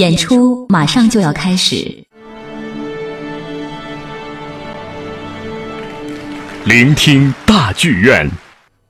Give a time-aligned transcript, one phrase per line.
[0.00, 2.02] 演出马上就要开始，
[6.64, 8.26] 聆听大剧院。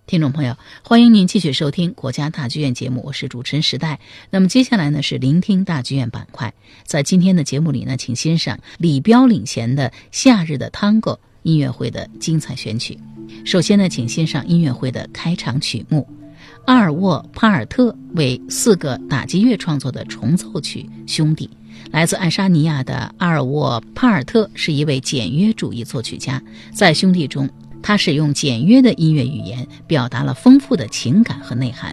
[0.07, 3.99] 听众朋友，欢迎您继续收听国家大剧院节目，我是主持人时代。
[4.31, 6.55] 那么接下来呢是聆听大剧院板块，
[6.85, 12.97] 在今天的节目里呢，请欣赏李彪领衔的《夏日的 Tango》音乐会的精彩选曲。
[13.45, 16.09] 首先呢，请欣赏音乐会的开场曲目，
[16.71, 21.51] 阿尔沃·帕尔特为四个打击乐创作的重奏曲《兄弟》。
[21.91, 26.41] 来自爱沙尼亚的阿尔沃·帕尔特是一位简约主义作曲家，
[26.73, 27.51] 在《兄弟》中。
[27.83, 31.93] 他使用简约的音乐语言，表达了丰富的情感和内涵。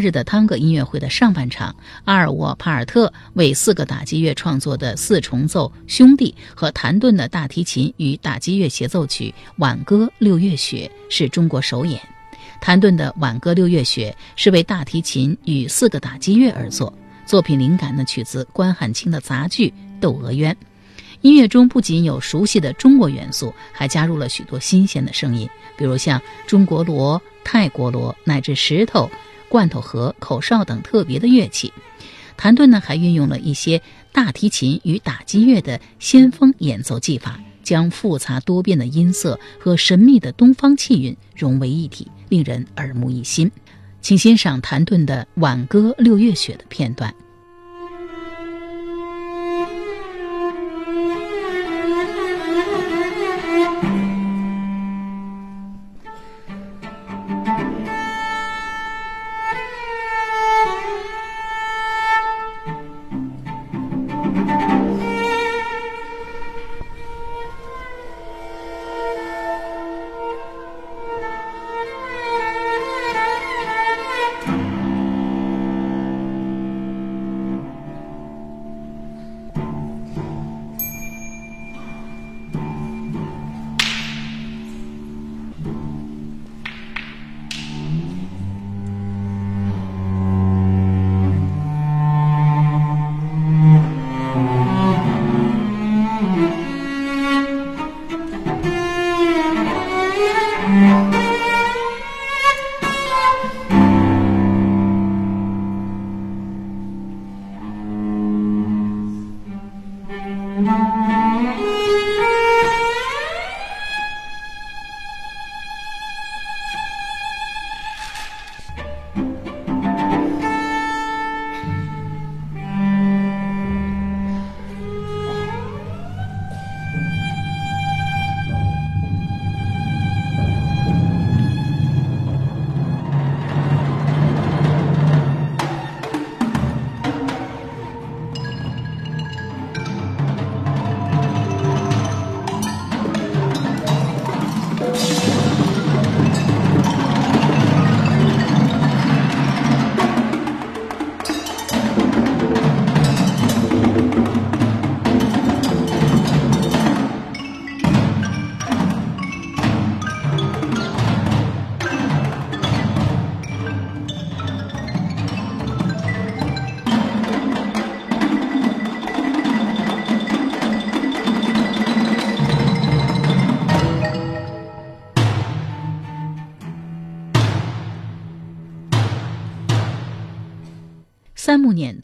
[0.00, 12.00] 日的探戈音乐会的上半场，阿尔沃·帕尔特为四个打击乐创作的四重奏《兄弟》和谭盾的大提琴与打击乐协奏曲《挽歌六月雪》是中国首演。
[12.60, 16.92] 谭盾的《挽歌六月雪》是为大提琴与四个打击乐而作，
[17.26, 19.68] 作品灵感呢取自关汉卿的杂剧
[20.00, 20.52] 《窦娥冤》。
[21.22, 29.10] 音乐中不仅有熟悉的中国元素，还加入了许多新鲜的声音，比如像中国锣、泰国锣乃至石头。
[29.50, 31.72] 罐头盒、口哨等特别的乐器，
[32.36, 43.50] 谭盾呢还运用了一些大提琴与打击乐的先锋演奏技法，将复杂多变的音色和神秘的东方气韵融为一体，令人耳目一新。
[44.00, 47.12] 请欣赏谭盾的《挽歌六月雪》的片段。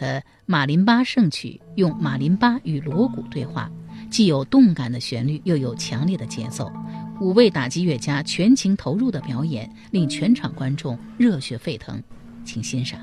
[0.07, 3.69] 的马林巴圣曲用马林巴与锣鼓对话，
[4.09, 6.73] 既有动感的旋律，又有强烈的节奏。
[7.21, 12.01] 五位打击乐家全情投入的表演，令全场观众热血沸腾，
[12.45, 13.01] 请欣赏。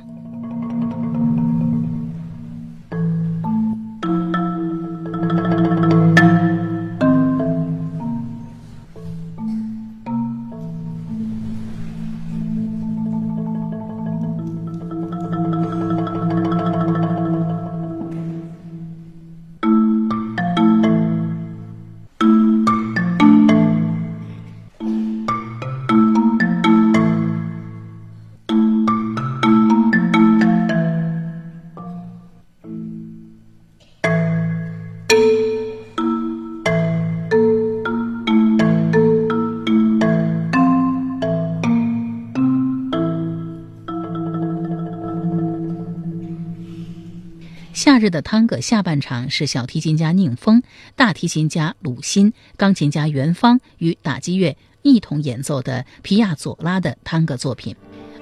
[48.03, 50.61] 日的探戈下半场是小提琴家宁峰、
[50.93, 57.73] 大提琴家鲁欣、钢琴家袁芳与打击乐一同演奏的皮亚佐拉的探戈作品。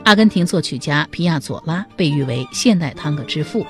[0.04, 3.66] 阿根廷作曲家皮亚佐拉被誉为现代探戈之父，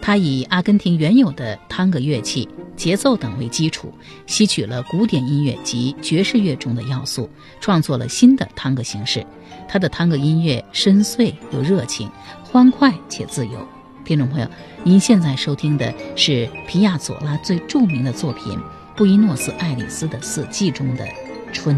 [0.00, 3.92] 他以阿根廷原有的探戈乐器、节奏等为基础，
[4.28, 7.28] 吸取了古典音乐及爵士乐中的要素，
[7.60, 9.26] 创作了新的探戈形式。
[9.66, 12.08] 他的探戈音乐深邃又热情，
[12.44, 13.68] 欢快且自由。
[14.08, 14.48] 听众朋友，
[14.84, 18.58] 您现在收听的是皮亚佐拉最著名的作品
[18.96, 21.04] 《布宜诺斯艾利斯的四季》中的
[21.52, 21.76] 《春》。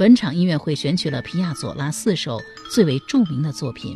[0.00, 2.40] 本场音乐会选取了皮亚佐拉四首
[2.72, 3.94] 最为著名的作品：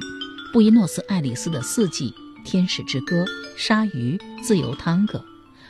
[0.53, 2.11] 布宜诺斯艾利斯的《四季》
[2.45, 3.25] 《天使之歌》
[3.57, 5.19] 《鲨鱼》《自由探戈》，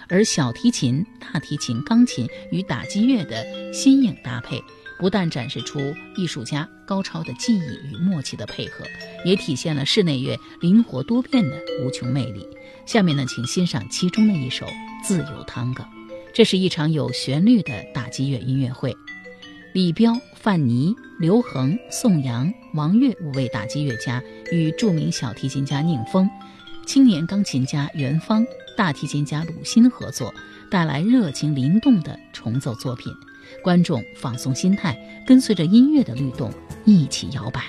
[0.09, 4.61] 而小提琴、大提琴、钢琴与打击乐的新颖搭配，
[4.99, 5.79] 不但展示出
[6.17, 7.63] 艺术家高超的技艺
[7.93, 8.85] 与默契的配合，
[9.25, 12.45] 也体现了室内乐灵活多变的无穷魅力。
[12.87, 14.67] 下面呢，请欣赏其中的一首
[15.05, 15.85] 《自由探戈》。
[16.33, 18.97] 这是一场有旋律的打击乐音乐会。
[19.75, 26.31] 李彪、范尼、刘恒、宋阳、王悦五位打击乐家与著名小提琴家宁峰、
[26.87, 30.33] 青年钢琴家袁芳、大提琴家鲁欣合作，
[30.71, 33.13] 带来热情灵动的重奏作品。
[33.65, 36.53] 观众放松心态，跟随着音乐的律动
[36.85, 37.65] 一起摇摆。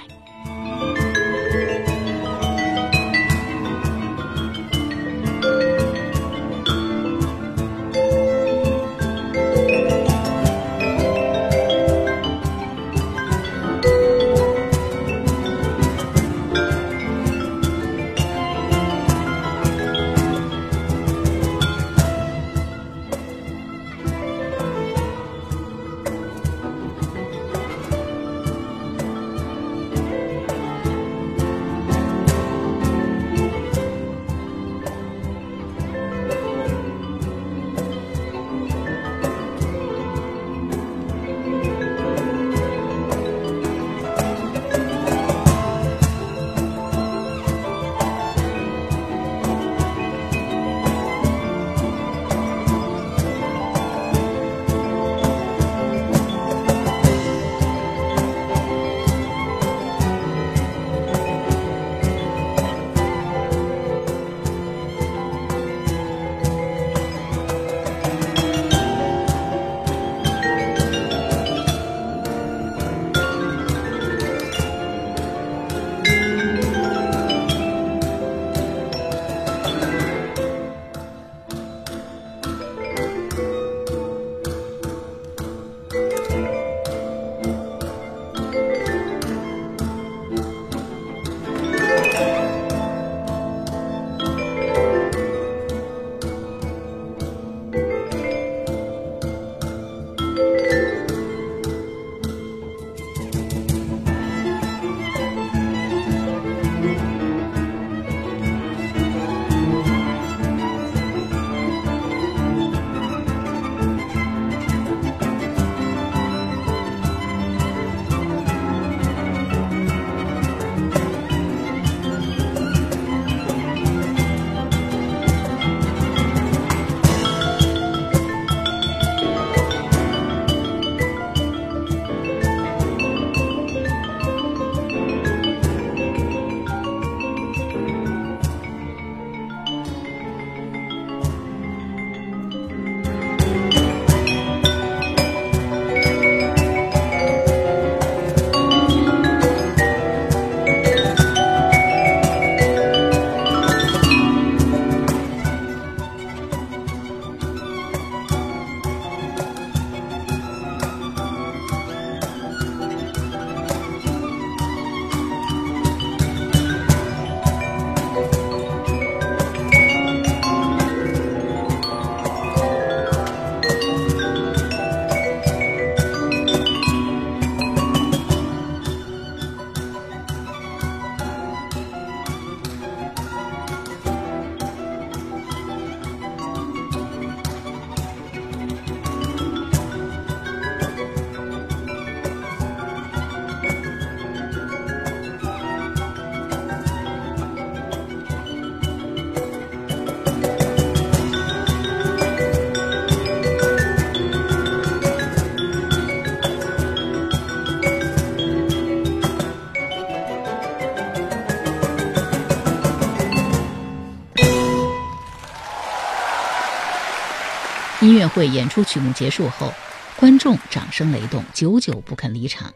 [218.05, 219.73] 音乐会演出曲目结束后，
[220.15, 222.71] 观众掌声雷动，久久不肯离场。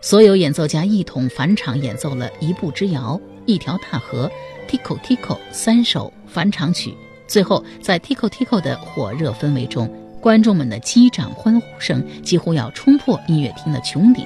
[0.00, 4.32] 所有演奏家一同返场演奏了一步之遥、一条大河、
[4.66, 6.94] Tico Tico 三首返场曲。
[7.26, 9.86] 最后，在 Tico Tico 的火热氛围中，
[10.18, 14.24] 观众们的击掌欢呼声几乎要冲破音乐厅的穹顶。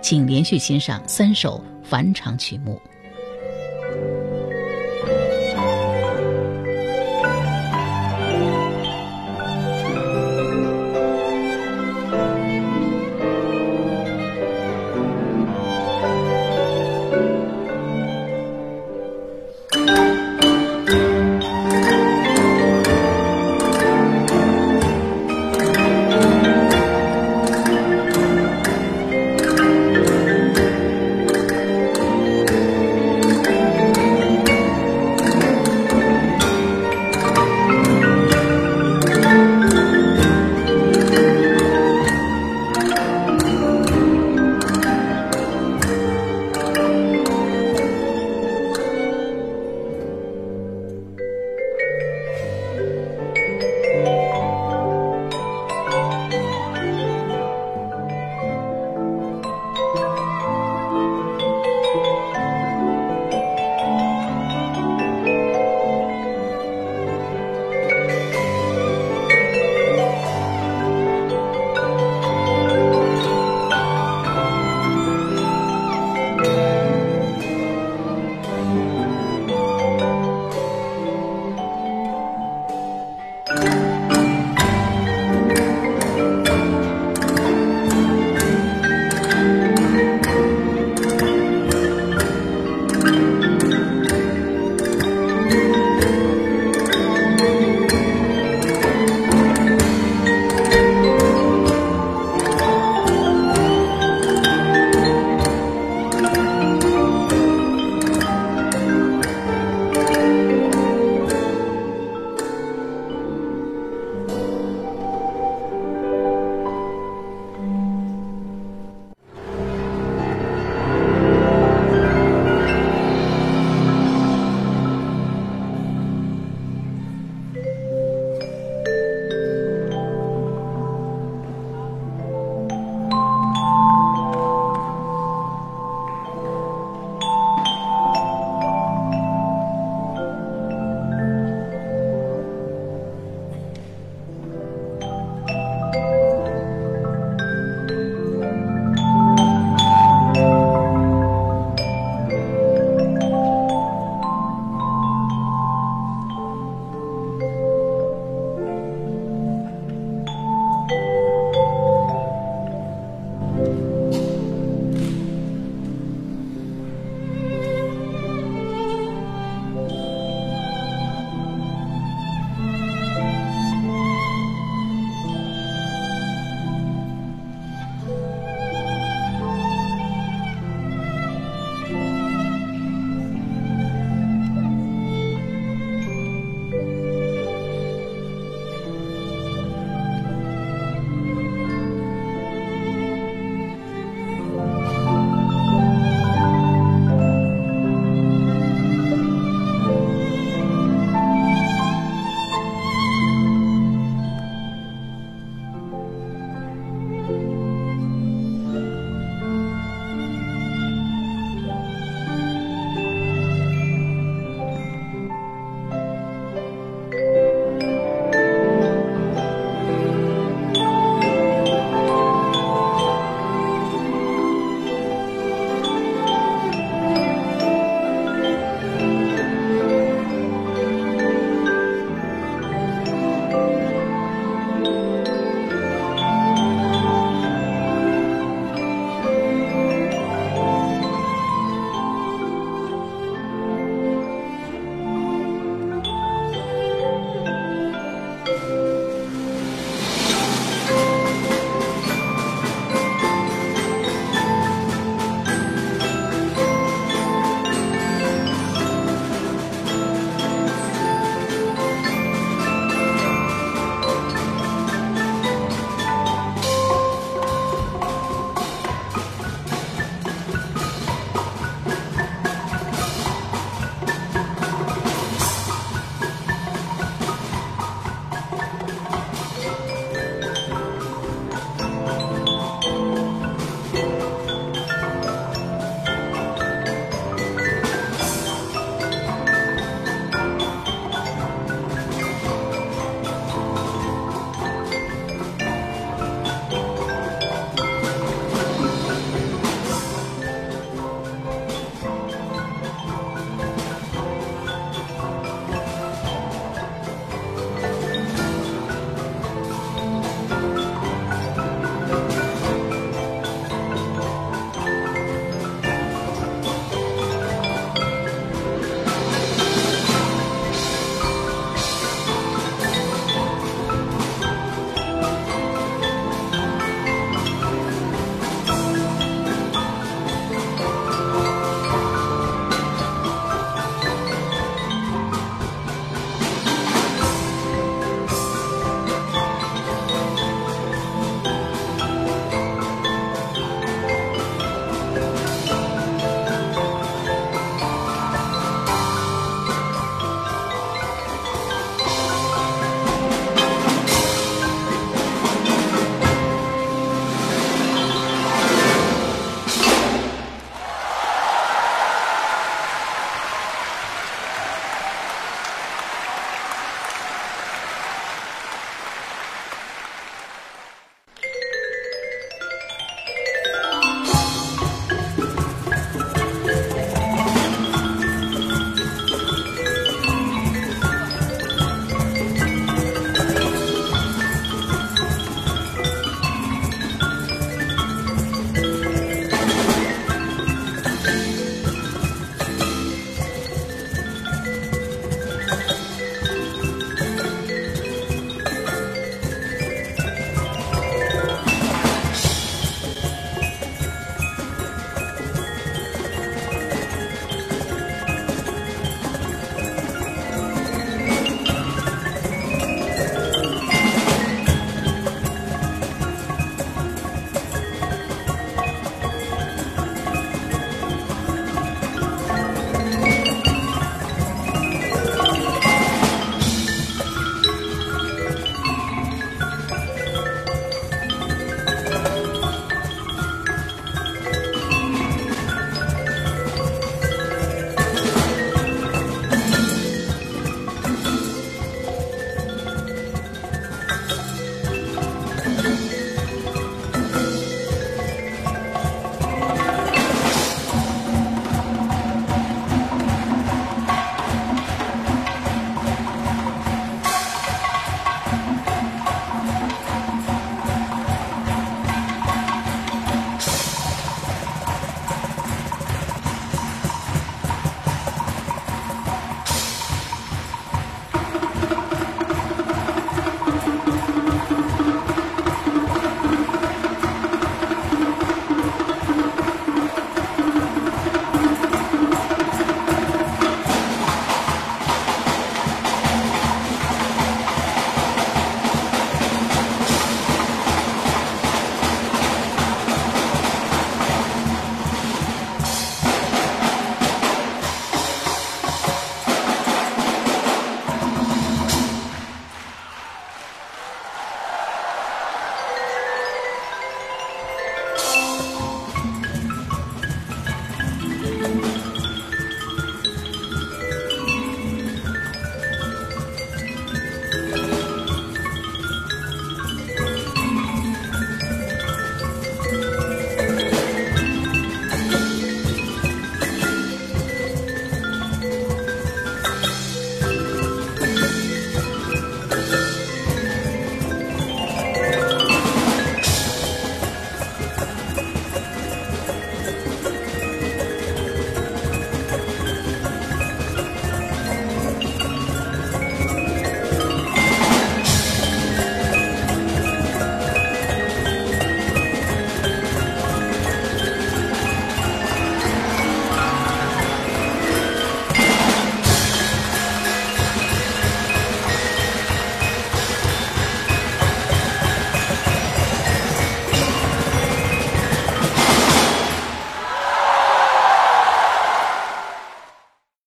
[0.00, 2.80] 请连续欣赏三首返场曲目。